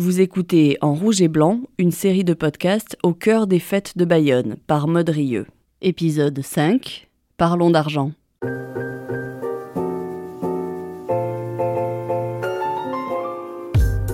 [0.00, 4.04] Vous écoutez En Rouge et Blanc, une série de podcasts au cœur des fêtes de
[4.04, 5.48] Bayonne par Maud Rieux.
[5.82, 8.12] Épisode 5 Parlons d'argent.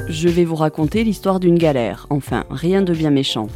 [0.08, 3.48] Je vais vous raconter l'histoire d'une galère, enfin rien de bien méchant.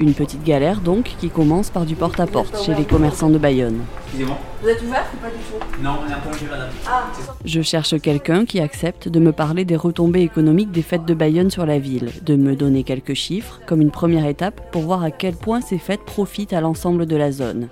[0.00, 3.80] Une petite galère donc qui commence par du porte-à-porte chez les commerçants de Bayonne.
[4.06, 4.36] Excusez-moi.
[4.60, 5.82] Vous êtes ouvert ou pas du tout?
[5.82, 6.68] Non, on est interrompu, madame.
[6.86, 7.04] Ah,
[7.44, 11.50] Je cherche quelqu'un qui accepte de me parler des retombées économiques des fêtes de Bayonne
[11.50, 15.12] sur la ville, de me donner quelques chiffres comme une première étape pour voir à
[15.12, 17.68] quel point ces fêtes profitent à l'ensemble de la zone.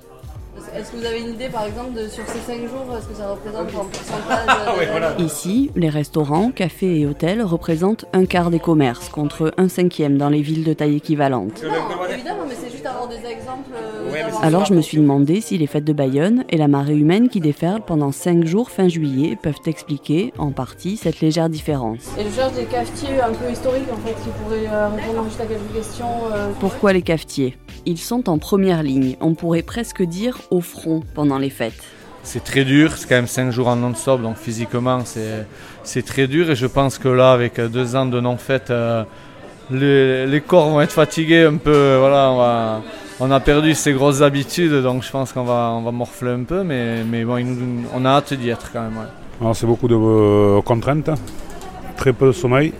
[0.77, 3.15] Est-ce que vous avez une idée par exemple de sur ces 5 jours, ce que
[3.15, 5.15] ça représente en pourcentage de- ouais, voilà.
[5.19, 10.29] Ici, les restaurants, cafés et hôtels représentent un quart des commerces contre un cinquième dans
[10.29, 11.63] les villes de taille équivalente.
[11.63, 12.45] Non, évidemment,
[14.43, 17.41] Alors je me suis demandé si les fêtes de Bayonne et la marée humaine qui
[17.41, 22.11] déferle pendant 5 jours fin juillet peuvent expliquer, en partie, cette légère différence.
[22.19, 25.41] Et je cherche des cafetiers un peu historiques en fait qui pourraient euh, répondre juste
[25.41, 26.07] à quelques questions.
[26.35, 27.57] euh, Pourquoi les cafetiers?
[27.87, 31.83] Ils sont en première ligne, on pourrait presque dire au front pendant les fêtes.
[32.25, 35.47] C'est très dur, c'est quand même 5 jours en non-stop, donc physiquement c'est,
[35.83, 36.51] c'est très dur.
[36.51, 39.03] Et je pense que là, avec deux ans de non-fête, euh,
[39.71, 41.97] les, les corps vont être fatigués un peu.
[41.99, 42.83] Voilà, on, va-
[43.25, 46.43] on a perdu ces grosses habitudes, donc je pense qu'on va, on va morfler un
[46.43, 46.65] peu.
[46.65, 48.97] Mais, mais bon, il nous- on a hâte d'y être quand même.
[48.97, 49.07] ouais.
[49.41, 51.11] Alors, c'est beaucoup de euh, contraintes,
[51.97, 52.73] très peu de sommeil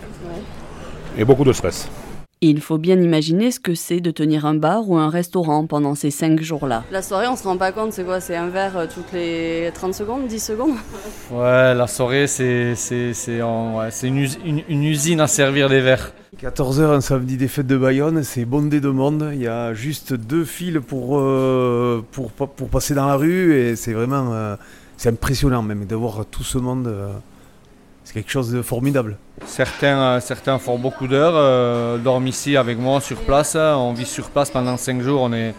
[1.17, 1.89] et beaucoup de stress.
[2.45, 5.95] Il faut bien imaginer ce que c'est de tenir un bar ou un restaurant pendant
[5.95, 6.83] ces 5 jours-là.
[6.91, 8.19] La soirée, on se rend pas compte, c'est quoi?
[8.19, 10.75] C'est un verre euh, toutes les 30 secondes, 10 secondes?
[11.31, 15.27] Ouais, la soirée, c'est, c'est, c'est, en- ouais, c'est une, us- une- une usine à
[15.27, 16.11] servir des verres.
[16.41, 19.29] 14h un samedi des fêtes de Bayonne, c'est bondé de monde.
[19.33, 23.77] Il y a juste deux files pour, euh, pour, pour passer dans la rue et
[23.77, 24.55] c'est vraiment euh,
[24.97, 26.87] c'est impressionnant même de voir tout ce monde.
[26.87, 27.07] euh,
[28.13, 29.17] c'est quelque chose de formidable.
[29.45, 33.55] Certains, euh, certains font beaucoup d'heures, euh, dorment ici avec moi sur place.
[33.55, 35.21] On vit sur place pendant 5 jours.
[35.21, 35.55] On est,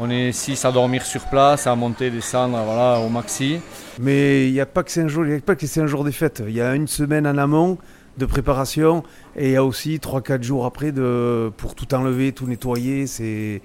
[0.00, 3.58] on est 6 à dormir sur place, à monter, descendre voilà, au maxi.
[4.00, 5.86] Mais il n'y a pas que cinq jours, il y a pas que ces 5
[5.86, 6.42] jours des fêtes.
[6.46, 7.76] Il y a une semaine en amont
[8.16, 9.02] de préparation
[9.36, 13.06] et il y a aussi 3-4 jours après de, pour tout enlever, tout nettoyer.
[13.06, 13.60] C'est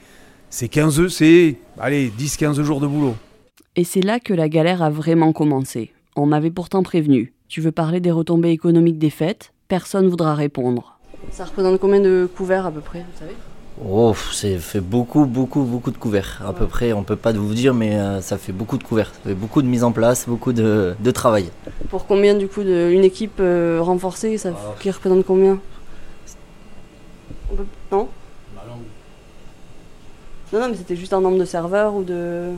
[0.50, 3.16] c'est 15, c'est allez 10-15 jours de boulot.
[3.75, 5.91] Et c'est là que la galère a vraiment commencé.
[6.16, 7.32] On m'avait pourtant prévenu.
[7.53, 10.97] Tu veux parler des retombées économiques des fêtes Personne voudra répondre.
[11.30, 13.36] Ça représente combien de couverts à peu près, vous savez?
[13.88, 16.41] Oh, c'est fait beaucoup, beaucoup, beaucoup de couverts.
[16.44, 19.12] À peu près, on peut pas vous dire, mais euh, ça fait beaucoup de couverts.
[19.14, 21.52] Ça fait beaucoup de mise en place, beaucoup de, de travail.
[21.91, 25.59] Pour combien du coup de, une équipe euh, renforcée, ça, qui représente combien?
[27.52, 28.08] On peut- Non?
[30.52, 32.50] Non, non, mais c'était juste un nombre de serveurs ou de.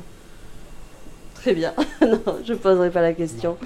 [1.34, 1.74] Très bien.
[2.02, 3.58] non, je poserai pas la question.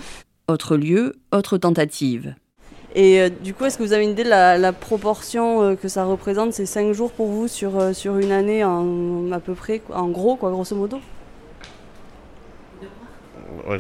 [0.50, 2.34] Autre lieu, autre tentative.
[2.96, 5.76] Et euh, du coup, est-ce que vous avez une idée de la, la proportion euh,
[5.76, 9.40] que ça représente ces 5 jours pour vous sur, euh, sur une année en, à
[9.40, 11.00] peu près, en gros, quoi, grosso modo?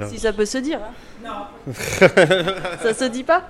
[0.09, 0.79] Si ça peut se dire.
[0.79, 0.93] hein.
[1.25, 1.73] Non.
[2.83, 3.49] ça se dit pas?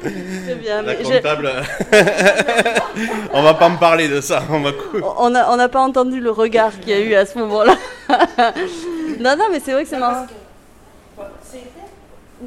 [0.00, 0.80] Très bien.
[0.82, 1.50] La mais j'ai- comptable.
[3.34, 4.42] on va pas me parler de ça.
[4.50, 7.14] On va cou- On n'a on n'a pas entendu le regard qu'il y a eu
[7.14, 7.76] à ce moment-là.
[9.20, 10.26] non, non, mais c'est vrai que c'est marrant.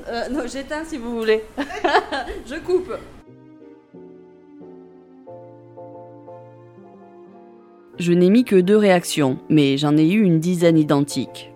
[0.08, 1.44] Euh, non, j'éteins si vous voulez.
[2.46, 2.94] Je coupe.
[7.98, 11.52] Je n'ai mis que deux réactions, mais j'en ai eu une dizaine identiques.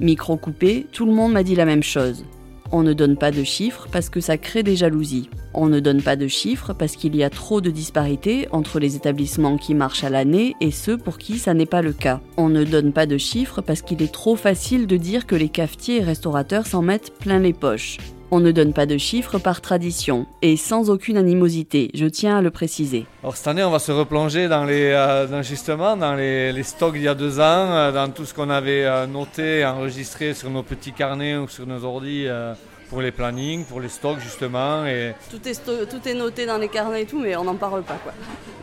[0.00, 2.24] Micro coupé, tout le monde m'a dit la même chose.
[2.70, 5.30] On ne donne pas de chiffres parce que ça crée des jalousies.
[5.54, 8.96] On ne donne pas de chiffres parce qu'il y a trop de disparités entre les
[8.96, 12.20] établissements qui marchent à l'année et ceux pour qui ça n'est pas le cas.
[12.36, 15.48] On ne donne pas de chiffres parce qu'il est trop facile de dire que les
[15.48, 17.98] cafetiers et restaurateurs s'en mettent plein les poches.
[18.30, 22.42] On ne donne pas de chiffres par tradition et sans aucune animosité, je tiens à
[22.42, 23.06] le préciser.
[23.22, 26.62] Alors cette année, on va se replonger dans les, euh, dans, justement dans les, les
[26.62, 30.34] stocks d'il y a deux ans, euh, dans tout ce qu'on avait euh, noté, enregistré
[30.34, 32.52] sur nos petits carnets ou sur nos ordi euh,
[32.90, 34.84] pour les plannings, pour les stocks justement.
[34.84, 37.56] Et Tout est, sto- tout est noté dans les carnets et tout, mais on n'en
[37.56, 38.12] parle pas, quoi.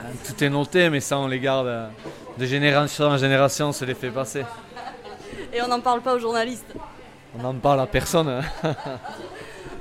[0.04, 1.88] euh, tout est noté, mais ça on les garde euh,
[2.38, 4.44] de génération en génération, on se les fait passer.
[5.52, 6.72] Et on n'en parle pas aux journalistes.
[7.38, 8.44] On n'en parle à personne.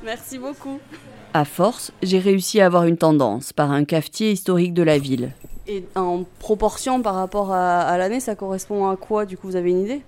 [0.04, 0.80] Merci beaucoup.
[1.32, 5.32] À force, j'ai réussi à avoir une tendance par un cafetier historique de la ville.
[5.66, 9.56] Et en proportion par rapport à, à l'année, ça correspond à quoi Du coup, vous
[9.56, 10.02] avez une idée?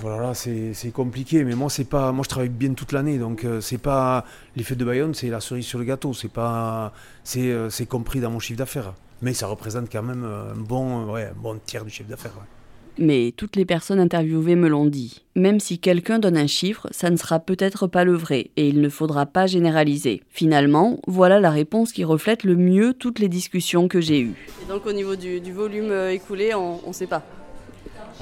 [0.00, 3.44] Voilà, c'est c'est compliqué, mais moi c'est pas, moi je travaille bien toute l'année, donc
[3.44, 4.24] euh, c'est pas
[4.56, 6.92] les fêtes de Bayonne, c'est la cerise sur le gâteau, c'est pas,
[7.22, 10.56] c'est euh, c'est compris dans mon chiffre d'affaires, mais ça représente quand même euh, un
[10.56, 12.32] bon, ouais, un bon tiers du chiffre d'affaires.
[12.32, 12.59] ouais.
[12.98, 15.22] Mais toutes les personnes interviewées me l'ont dit.
[15.36, 18.80] Même si quelqu'un donne un chiffre, ça ne sera peut-être pas le vrai et il
[18.80, 20.22] ne faudra pas généraliser.
[20.28, 24.34] Finalement, voilà la réponse qui reflète le mieux toutes les discussions que j'ai eues.
[24.62, 27.22] Et donc au niveau du, du volume euh, écoulé, on ne sait pas.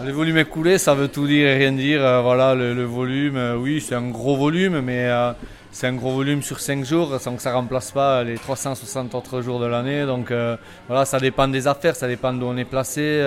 [0.04, 2.04] Les volumes écoulés, ça veut tout dire et rien dire.
[2.04, 5.32] Euh, voilà, le, le volume, euh, oui, c'est un gros volume, mais euh,
[5.72, 9.42] c'est un gros volume sur 5 jours, sans que ça remplace pas les 360 autres
[9.42, 10.06] jours de l'année.
[10.06, 10.56] Donc euh,
[10.86, 13.20] voilà, ça dépend des affaires, ça dépend d'où on est placé.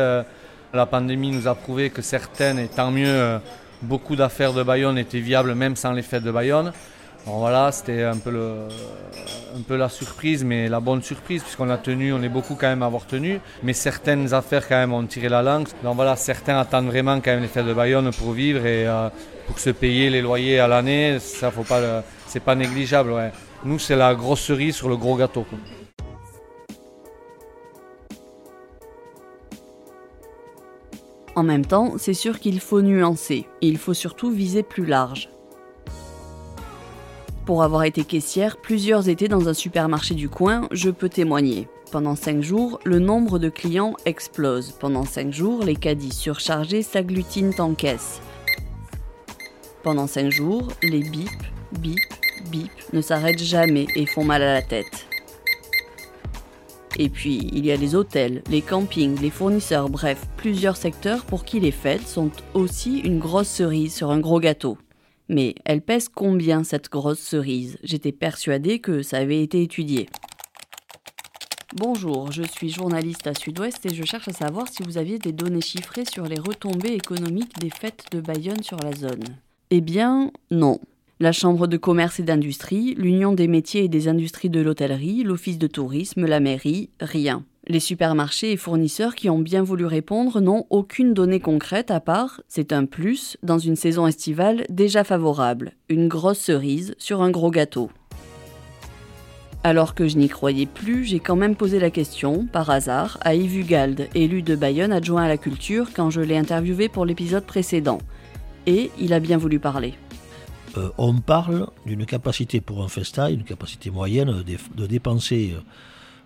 [0.73, 3.39] La pandémie nous a prouvé que certaines, et tant mieux, euh,
[3.81, 6.71] beaucoup d'affaires de Bayonne étaient viables même sans les fêtes de Bayonne.
[7.25, 8.31] Voilà, c'était un peu,
[9.55, 12.67] un peu la surprise, mais la bonne surprise, puisqu'on a tenu, on est beaucoup quand
[12.67, 15.67] même à avoir tenu, mais certaines affaires quand même ont tiré la langue.
[15.83, 19.09] Donc voilà, certains attendent vraiment quand même les fêtes de Bayonne pour vivre et euh,
[19.47, 23.13] pour se payer les loyers à l'année, ça faut pas, c'est pas négligeable.
[23.65, 25.45] Nous, c'est la grosse cerise sur le gros gâteau.
[31.35, 33.47] En même temps, c'est sûr qu'il faut nuancer.
[33.61, 35.29] Il faut surtout viser plus large.
[37.45, 41.67] Pour avoir été caissière plusieurs étés dans un supermarché du coin, je peux témoigner.
[41.91, 44.71] Pendant 5 jours, le nombre de clients explose.
[44.71, 48.21] Pendant 5 jours, les caddies surchargés s'agglutinent en caisse.
[49.83, 51.29] Pendant 5 jours, les bips,
[51.79, 51.99] bip,
[52.49, 55.07] bip ne s'arrêtent jamais et font mal à la tête.
[56.97, 61.45] Et puis, il y a les hôtels, les campings, les fournisseurs, bref, plusieurs secteurs pour
[61.45, 64.77] qui les fêtes sont aussi une grosse cerise sur un gros gâteau.
[65.29, 67.77] Mais elle pèse combien cette grosse cerise?
[67.83, 70.09] J'étais persuadée que ça avait été étudié.
[71.73, 75.31] Bonjour, je suis journaliste à Sud-Ouest et je cherche à savoir si vous aviez des
[75.31, 79.23] données chiffrées sur les retombées économiques des fêtes de Bayonne sur la zone.
[79.69, 80.79] Eh bien, non.
[81.21, 85.59] La Chambre de commerce et d'industrie, l'Union des métiers et des industries de l'hôtellerie, l'Office
[85.59, 87.45] de tourisme, la mairie, rien.
[87.67, 92.41] Les supermarchés et fournisseurs qui ont bien voulu répondre n'ont aucune donnée concrète à part
[92.47, 97.51] c'est un plus dans une saison estivale déjà favorable, une grosse cerise sur un gros
[97.51, 97.91] gâteau.
[99.63, 103.35] Alors que je n'y croyais plus, j'ai quand même posé la question, par hasard, à
[103.35, 107.45] Yves Hugalde, élu de Bayonne adjoint à la culture quand je l'ai interviewé pour l'épisode
[107.45, 107.99] précédent.
[108.65, 109.93] Et il a bien voulu parler.
[110.77, 115.53] Euh, on parle d'une capacité pour un festa, une capacité moyenne de, dé- de dépenser,
[115.55, 115.61] euh,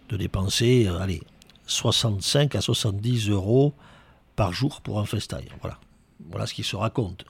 [0.09, 1.21] de dépenser euh, allez,
[1.67, 3.73] 65 à 70 euros
[4.35, 5.39] par jour pour un festa.
[6.29, 7.25] Voilà, ce qui se raconte.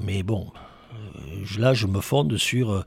[0.00, 0.52] Mais bon,
[1.58, 2.84] là je me fonde sur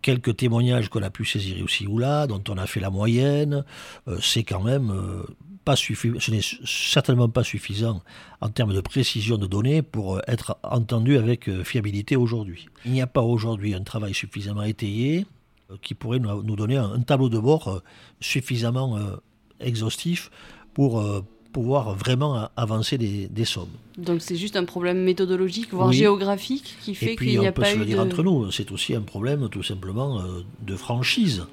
[0.00, 3.64] quelques témoignages qu'on a pu saisir ici ou là, dont on a fait la moyenne.
[4.20, 4.92] C'est quand même
[5.64, 8.02] pas suffisant, ce n'est certainement pas suffisant
[8.40, 12.68] en termes de précision de données pour euh, être entendu avec euh, fiabilité aujourd'hui.
[12.84, 15.26] Il n'y a pas aujourd'hui un travail suffisamment étayé
[15.70, 17.82] euh, qui pourrait nous donner un, tableau de bord
[18.20, 18.98] suffisamment
[19.60, 20.30] exhaustif
[20.74, 21.02] pour
[21.52, 23.68] pouvoir vraiment avancer des, des sommes.
[23.96, 25.96] Donc c'est juste un problème méthodologique, voire Oui.
[25.96, 27.98] géographique, qui fait Et puis qu'il n'y on a peut pas se eu le dire
[27.98, 28.02] de...
[28.10, 30.22] entre nous, c'est aussi un problème tout simplement
[30.62, 31.44] de franchise.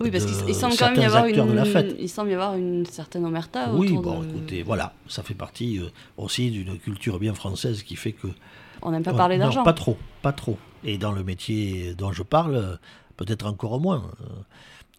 [0.00, 1.46] Oui, parce qu'il semble quand même y avoir une...
[1.46, 1.96] de la fête.
[1.98, 4.28] Il semble y avoir une certaine omerta oui, bon, de...
[4.28, 8.28] écoutez, voilà, ça fait partie euh, aussi d'une culture bien française qui fait que
[8.82, 9.64] On n'aime pas parler non, d'argent.
[9.64, 10.58] Pas trop, pas trop.
[10.84, 12.76] Et dans le métier dont je parle, euh,
[13.16, 14.10] peut-être encore moins.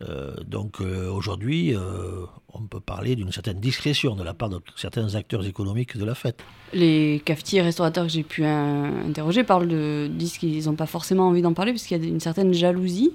[0.04, 4.60] Euh, donc euh, aujourd'hui, euh, on peut parler d'une certaine discrétion de la part de
[4.76, 6.40] certains acteurs économiques de la fête.
[6.74, 11.28] Les cafetiers et restaurateurs que j'ai pu interroger parlent de, disent qu'ils n'ont pas forcément
[11.28, 13.14] envie d'en parler parce qu'il y a une certaine jalousie.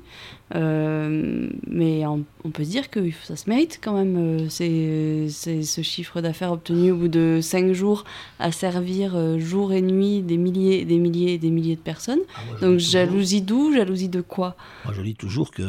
[0.55, 6.21] Mais on, on peut se dire que ça se mérite quand même, c'est ce chiffre
[6.21, 8.05] d'affaires obtenu au bout de cinq jours
[8.39, 12.21] à servir jour et nuit des milliers, des milliers et des milliers de personnes.
[12.37, 13.73] Ah, Donc jalousie d'où?
[13.73, 14.57] Jalousie de quoi?
[14.85, 15.63] Moi, je dis toujours que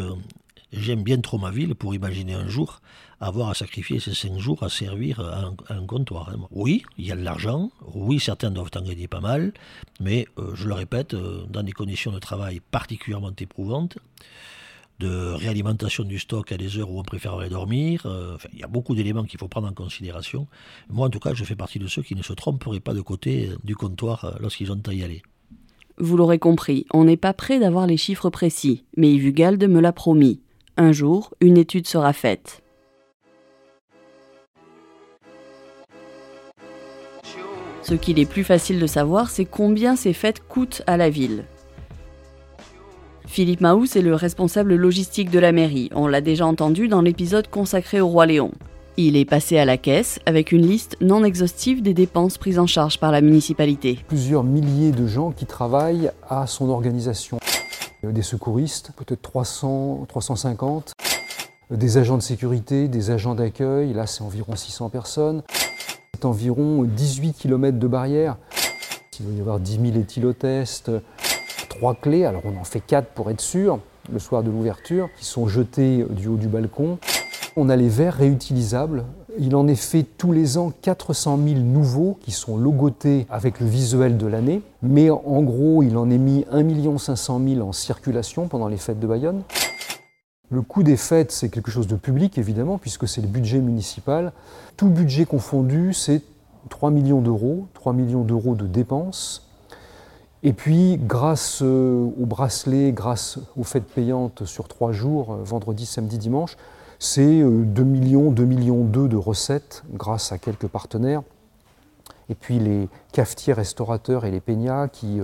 [0.74, 2.82] j'aime bien trop ma ville pour imaginer un jour
[3.24, 6.36] avoir à sacrifier ces cinq jours à servir à un, comptoir.
[6.51, 9.53] Oui, il y a de l'argent, oui, certains doivent en gagner pas mal,
[10.00, 13.98] mais euh, je le répète, euh, dans des conditions de travail particulièrement éprouvantes,
[15.00, 18.06] de réalimentation du stock à des heures où on préférerait dormir.
[18.06, 20.48] euh, il y a beaucoup d'éléments qu'il faut prendre en considération.
[20.89, 23.01] Moi, en tout cas, je fais partie de ceux qui ne se tromperaient pas de
[23.01, 25.24] côté du comptoir lorsqu'ils ont à y aller.
[25.98, 29.80] Vous l'aurez compris, on n'est pas prêt d'avoir les chiffres précis, mais Yves Galde me
[29.80, 30.42] l'a promis.
[30.75, 32.63] Un jour, une étude sera faite.
[37.84, 41.44] Ce qu'il est plus facile de savoir, c'est combien ces fêtes coûtent à la ville.
[43.27, 47.50] Philippe Maous est le responsable logistique de la mairie, on l'a déjà entendu dans l'épisode
[47.50, 48.51] consacré au roi Léon.
[48.98, 52.68] Il est passé à la caisse avec une liste non exhaustive des dépenses prises en
[52.68, 54.00] charge par la municipalité.
[54.08, 57.39] plusieurs milliers de gens qui travaillent à son organisation.
[58.03, 60.93] Euh, Des secouristes, peut-être 300, 350,
[61.72, 65.43] euh, des agents de sécurité, des agents d'accueil, là c'est environ 600 personnes,
[66.13, 68.38] C'est environ 18 km de barrières.
[69.19, 70.91] Il va y avoir 10 000 éthylotests,
[71.69, 73.79] trois clés, alors on en fait quatre pour être sûr,
[74.12, 76.98] le soir de l'ouverture, qui sont jetés du haut du balcon.
[77.55, 79.05] On a les verres réutilisables.
[79.40, 83.66] Il en est fait tous les ans 400 000 nouveaux qui sont logotés avec le
[83.66, 84.62] visuel de l'année.
[84.82, 89.00] Mais en gros, il en est mis 1 500 000 en circulation pendant les fêtes
[89.00, 89.42] de Bayonne.
[90.52, 94.34] Le coût des fêtes, c'est quelque chose de public, évidemment, puisque c'est le budget municipal.
[94.78, 96.22] Tout budget confondu, c'est
[96.70, 99.50] 3 millions d'euros, 3 millions d'euros de dépenses.
[100.44, 105.86] Et puis, grâce euh, au bracelet, grâce aux fêtes payantes sur trois jours, euh, vendredi,
[105.86, 106.58] samedi, dimanche,
[107.03, 111.22] c'est 2 euh, millions, 2 millions 2 de recettes grâce à quelques partenaires.
[112.29, 115.19] Et puis les cafetiers, restaurateurs et les peignas qui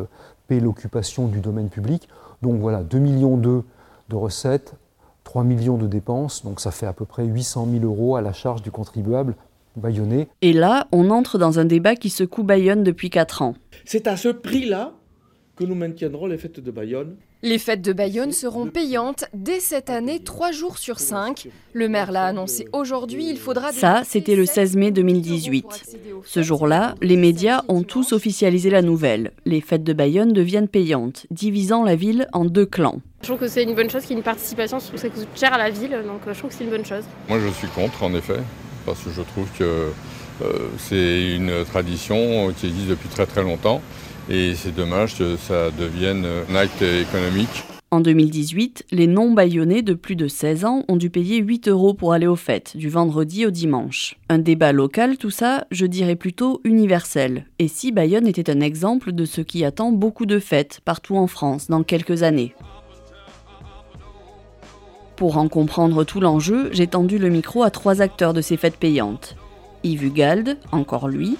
[0.48, 2.10] paient l'occupation du domaine public.
[2.42, 3.64] Donc voilà, 2 millions 2
[4.10, 4.74] de recettes,
[5.24, 8.34] 3 millions de dépenses, donc ça fait à peu près 800 000 euros à la
[8.34, 9.36] charge du contribuable
[9.78, 10.28] bayonnais.
[10.42, 13.56] Et là, on entre dans un débat qui secoue Bayonne depuis 4 ans.
[13.86, 14.94] C'est à ce prix-là
[15.56, 17.16] que nous maintiendrons les fêtes de Bayonne.
[17.42, 21.48] Les fêtes de Bayonne seront payantes dès cette année, 3 jours sur 5.
[21.72, 23.72] Le maire l'a annoncé aujourd'hui, il faudra...
[23.72, 25.66] Ça, c'était le 16 mai 2018.
[26.26, 29.32] Ce jour-là, les médias ont tous officialisé la nouvelle.
[29.46, 33.00] Les fêtes de Bayonne deviennent payantes, divisant la ville en deux clans.
[33.22, 35.08] Je trouve que c'est une bonne chose qu'il y ait une participation, je trouve que
[35.08, 37.06] ça coûte cher à la ville, donc euh, je trouve que c'est une bonne chose.
[37.30, 38.40] Moi je suis contre en effet,
[38.86, 39.92] parce que je trouve que
[40.42, 43.82] euh, c'est une tradition qui existe depuis très très longtemps
[44.30, 47.64] et c'est dommage que ça devienne un acte économique.
[47.92, 52.14] En 2018, les non-bayonnais de plus de 16 ans ont dû payer 8 euros pour
[52.14, 54.16] aller aux fêtes, du vendredi au dimanche.
[54.30, 57.48] Un débat local, tout ça, je dirais plutôt universel.
[57.58, 61.26] Et si Bayonne était un exemple de ce qui attend beaucoup de fêtes partout en
[61.26, 62.54] France dans quelques années?
[65.16, 68.78] Pour en comprendre tout l'enjeu, j'ai tendu le micro à trois acteurs de ces fêtes
[68.78, 69.36] payantes.
[69.84, 71.38] Yves Hugalde, encore lui,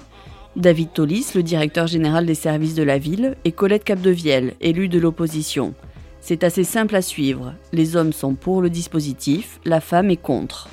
[0.56, 4.98] David Tolis, le directeur général des services de la ville, et Colette Capdevielle, élue de
[4.98, 5.74] l'opposition.
[6.20, 7.54] C'est assez simple à suivre.
[7.72, 10.68] Les hommes sont pour le dispositif, la femme est contre.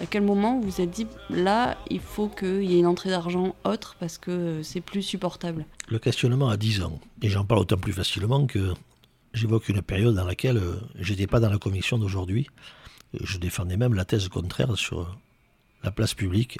[0.00, 3.10] À quel moment vous vous êtes dit là, il faut qu'il y ait une entrée
[3.10, 5.66] d'argent autre parce que c'est plus supportable?
[5.88, 7.00] Le questionnement a 10 ans.
[7.20, 8.72] Et j'en parle autant plus facilement que
[9.34, 12.46] j'évoque une période dans laquelle euh, j'étais pas dans la commission d'aujourd'hui.
[13.20, 15.18] Je défendais même la thèse contraire sur
[15.82, 16.58] la place publique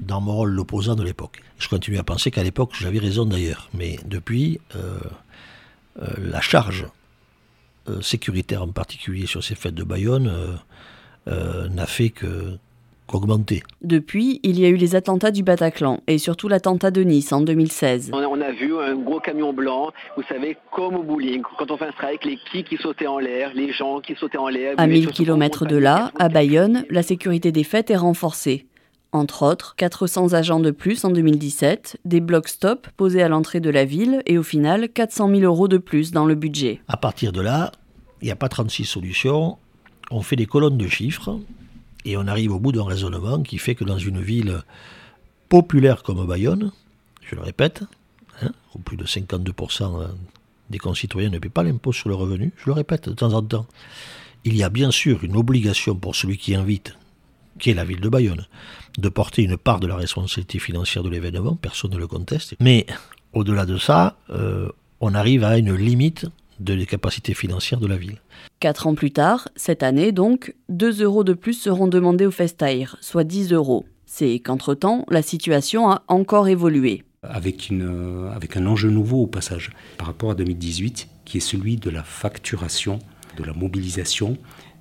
[0.00, 1.42] dans mon rôle l'opposant de l'époque.
[1.58, 3.68] Je continue à penser qu'à l'époque, j'avais raison d'ailleurs.
[3.74, 4.98] Mais depuis, euh,
[6.02, 6.86] euh, la charge
[7.88, 10.58] euh, sécuritaire en particulier sur ces fêtes de Bayonne
[11.26, 12.58] n'a fait que
[13.06, 13.62] qu'augmenter.
[13.82, 17.42] Depuis, il y a eu les attentats du Bataclan et surtout l'attentat de Nice en
[17.42, 18.10] 2016.
[18.12, 21.86] On a, vu un gros camion blanc, vous savez, comme au bowling, quand on fait
[21.86, 24.74] un strike, les qui qui sautaient en l'air, les gens qui sautaient en l'air.
[24.78, 28.66] À 1000 km de là, à Bayonne, la sécurité des fêtes est renforcée.
[29.14, 33.70] Entre autres, 400 agents de plus en 2017, des blocs stop posés à l'entrée de
[33.70, 36.80] la ville et au final 400 000 euros de plus dans le budget.
[36.88, 37.70] À partir de là,
[38.20, 39.56] il n'y a pas 36 solutions.
[40.10, 41.38] On fait des colonnes de chiffres
[42.04, 44.62] et on arrive au bout d'un raisonnement qui fait que dans une ville
[45.48, 46.72] populaire comme Bayonne,
[47.22, 47.84] je le répète,
[48.42, 50.08] hein, où plus de 52%
[50.70, 53.42] des concitoyens ne paient pas l'impôt sur le revenu, je le répète de temps en
[53.42, 53.66] temps,
[54.42, 56.96] il y a bien sûr une obligation pour celui qui invite
[57.58, 58.46] qui est la ville de Bayonne,
[58.98, 62.54] de porter une part de la responsabilité financière de l'événement, personne ne le conteste.
[62.60, 62.86] Mais
[63.32, 64.68] au-delà de ça, euh,
[65.00, 66.26] on arrive à une limite
[66.60, 68.20] de les capacités financières de la ville.
[68.60, 72.96] Quatre ans plus tard, cette année donc, 2 euros de plus seront demandés au Festair,
[73.00, 73.86] soit 10 euros.
[74.06, 77.02] C'est qu'entre-temps, la situation a encore évolué.
[77.22, 81.76] Avec, une, avec un enjeu nouveau au passage, par rapport à 2018, qui est celui
[81.76, 83.00] de la facturation,
[83.36, 84.36] de la mobilisation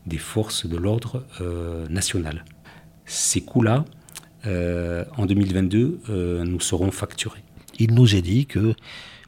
[0.06, 2.44] des forces de l'ordre euh, national
[3.06, 3.86] ces coûts-là,
[4.46, 7.44] euh, en 2022, euh, nous serons facturés.
[7.80, 8.74] Il nous est dit que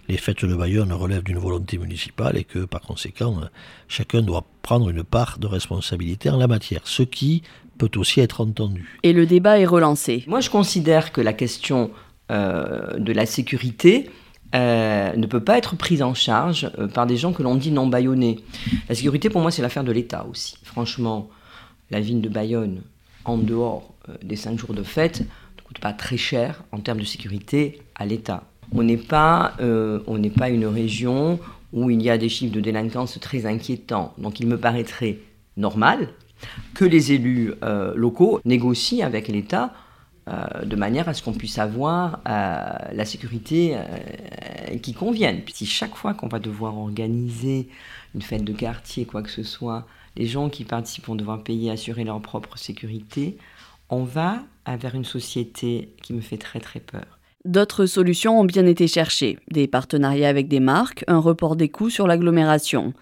[0.08, 3.40] les fêtes de Bayonne relèvent d'une volonté municipale et que par conséquent,
[3.88, 7.42] chacun doit prendre une part de responsabilité en la matière, ce qui
[7.78, 9.00] peut aussi être entendu.
[9.04, 10.24] Et le débat est relancé.
[10.28, 11.92] Moi, je considère que la question
[12.32, 14.10] euh, de la sécurité
[14.54, 18.38] ne peut pas être prise en charge par des gens que l'on dit non bayonnais.
[18.88, 20.56] La sécurité, pour moi, c'est l'affaire de l'État aussi.
[20.64, 21.30] Franchement,
[21.92, 22.82] la ville de Bayonne,
[23.26, 27.00] en dehors euh, des cinq jours de fête ne coûte pas très cher en termes
[27.00, 28.44] de sécurité à l'État.
[28.72, 30.00] On n'est pas, euh,
[30.38, 31.40] pas une région
[31.74, 34.14] où il y a des chiffres de délinquance très inquiétants.
[34.18, 35.20] Donc il me paraîtrait
[35.58, 36.10] normal
[36.74, 39.74] que les élus euh, locaux négocient avec l'État
[40.66, 43.78] de manière à ce qu'on puisse avoir la sécurité
[44.82, 45.42] qui convienne.
[45.54, 47.70] Si chaque fois qu'on va devoir organiser
[48.16, 51.72] une fête de quartier, quoi que ce soit, les gens qui participent vont devoir payer,
[51.72, 53.38] assurer leur propre sécurité,
[53.90, 57.20] On va vers une société qui me fait très très peur.
[57.46, 61.92] D'autres solutions ont bien été cherchées, des partenariats avec des marques, un report des coûts
[61.92, 62.94] sur l'agglomération.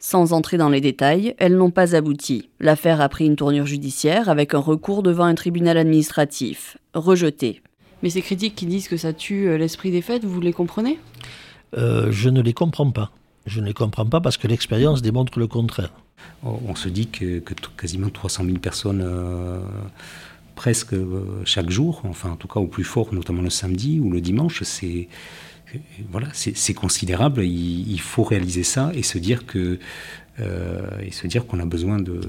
[0.00, 2.48] Sans entrer dans les détails, elles n'ont pas abouti.
[2.58, 7.62] L'affaire a pris une tournure judiciaire avec un recours devant un tribunal administratif, rejeté.
[8.02, 10.98] Mais ces critiques qui disent que ça tue euh, l'esprit des fêtes, vous les comprenez?
[11.76, 13.12] Euh, Je ne les comprends pas.
[13.46, 15.92] Je ne les comprends pas parce que l'expérience démontre le contraire.
[16.42, 17.42] On se dit que,
[17.76, 19.60] quasiment 300 000 personnes euh,
[20.56, 20.94] presque
[21.44, 24.62] chaque jour, enfin en tout cas au plus fort, notamment le samedi ou le dimanche,
[24.62, 25.08] c'est
[26.10, 27.44] voilà, c'est considérable.
[27.44, 29.78] Il, faut réaliser ça et se dire que
[30.40, 32.20] euh, et se dire qu'on a besoin de,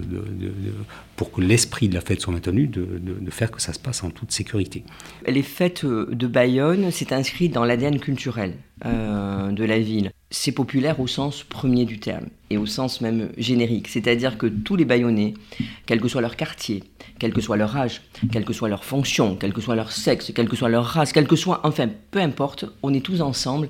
[1.16, 4.10] pour que l'esprit de la fête soit maintenu, de, faire que ça se passe en
[4.10, 4.84] toute sécurité.
[5.26, 10.12] Les fêtes de Bayonne, c'est inscrit dans l'ADN culturel euh, de la ville.
[10.36, 14.76] C'est populaire au sens premier du terme et au sens même générique, c'est-à-dire que tous
[14.76, 15.36] les Bayonnais,
[15.86, 16.84] quel que soit leur quartier,
[17.20, 20.32] quel que soit leur âge, quelle que soit leur fonction, quel que soit leur sexe,
[20.34, 23.70] quelle que soit leur race, quel que soit, enfin, peu importe, on est tous ensemble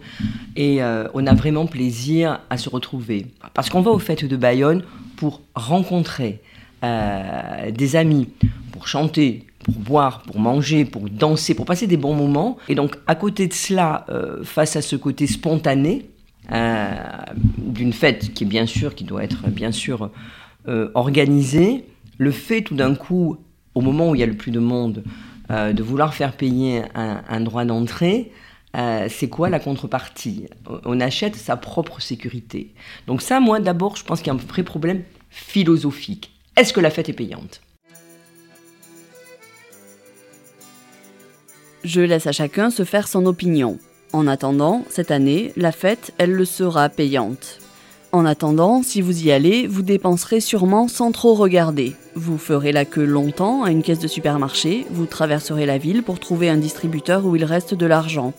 [0.55, 3.27] et euh, on a vraiment plaisir à se retrouver.
[3.53, 4.83] Parce qu'on va aux fêtes de Bayonne
[5.17, 6.39] pour rencontrer
[6.85, 8.29] euh, des amis,
[8.71, 12.57] pour chanter, pour boire, pour manger, pour danser, pour passer des bons moments.
[12.69, 16.09] Et donc, à côté de cela, euh, face à ce côté spontané
[16.49, 20.11] d'une fête qui est bien sûr, qui doit être bien sûr
[20.93, 21.85] organisée,
[22.17, 23.37] le fait tout d'un coup,
[23.75, 25.03] au moment où il y a le plus de monde,
[25.51, 28.31] euh, de vouloir faire payer un, droit d'entrée,
[28.75, 30.47] euh, c'est quoi la contrepartie?
[30.85, 32.73] On achète sa propre sécurité.
[33.07, 36.31] Donc ça, moi, d'abord, je pense qu'il y a un vrai problème philosophique.
[36.55, 37.61] Est-ce que la fête est payante?
[41.83, 43.77] Je laisse à chacun se faire son opinion.
[44.13, 47.57] En attendant, cette année, la fête, elle le sera payante.
[48.11, 51.95] En attendant, si vous y allez, vous dépenserez sûrement sans trop regarder.
[52.13, 56.19] Vous ferez la queue longtemps à une caisse de supermarché, vous traverserez la ville pour
[56.19, 58.33] trouver un distributeur où il reste de l'argent.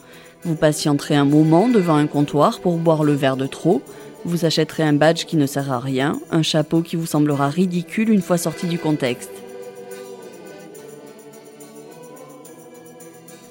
[0.45, 3.83] Vous patienterez un moment devant un comptoir pour boire le verre de trop,
[4.25, 8.11] vous achèterez un badge qui ne sert à rien, un chapeau qui vous semblera ridicule
[8.11, 9.44] une fois sorti du contexte.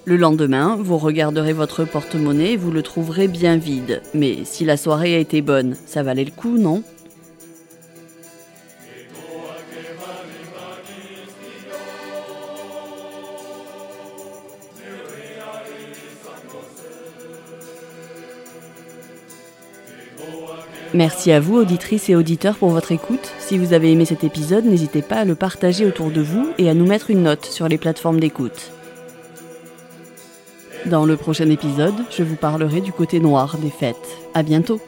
[0.06, 4.02] Le lendemain, vous regarderez votre porte-monnaie et vous le trouverez bien vide.
[4.14, 6.84] Mais si la soirée a été bonne, ça valait le coup, non?
[20.94, 23.32] Merci à vous, auditrices et auditeurs, pour votre écoute.
[23.40, 26.70] Si vous avez aimé cet épisode, n'hésitez pas à le partager autour de vous et
[26.70, 28.72] à nous mettre une note sur les plateformes d'écoute.
[30.86, 34.18] Dans le prochain épisode, je vous parlerai du côté noir des fêtes.
[34.34, 34.82] À bientôt!